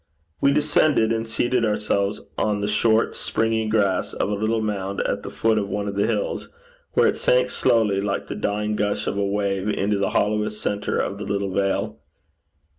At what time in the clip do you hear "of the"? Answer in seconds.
5.87-6.07, 10.97-11.23